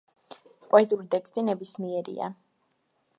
[0.71, 2.31] პოეტური ტექსტი ნებისმიერია.